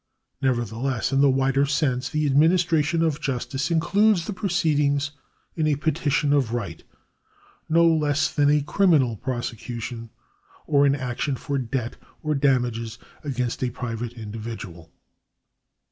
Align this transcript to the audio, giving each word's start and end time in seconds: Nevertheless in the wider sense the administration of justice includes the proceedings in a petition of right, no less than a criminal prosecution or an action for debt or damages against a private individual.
Nevertheless 0.41 1.11
in 1.11 1.21
the 1.21 1.29
wider 1.29 1.67
sense 1.67 2.09
the 2.09 2.25
administration 2.25 3.03
of 3.03 3.21
justice 3.21 3.69
includes 3.69 4.25
the 4.25 4.33
proceedings 4.33 5.11
in 5.55 5.67
a 5.67 5.75
petition 5.75 6.33
of 6.33 6.53
right, 6.55 6.83
no 7.69 7.85
less 7.85 8.33
than 8.33 8.49
a 8.49 8.63
criminal 8.63 9.15
prosecution 9.15 10.09
or 10.65 10.87
an 10.87 10.95
action 10.95 11.35
for 11.35 11.59
debt 11.59 11.97
or 12.23 12.33
damages 12.33 12.97
against 13.23 13.63
a 13.63 13.69
private 13.69 14.13
individual. 14.13 14.91